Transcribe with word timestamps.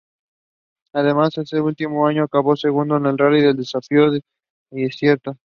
Además 0.93 1.37
este 1.37 1.61
último 1.61 2.07
año 2.07 2.23
acabó 2.23 2.55
segundo 2.55 2.97
en 2.97 3.05
el 3.05 3.19
Rally 3.19 3.53
Desafío 3.53 4.09
del 4.09 4.23
Desierto. 4.71 5.37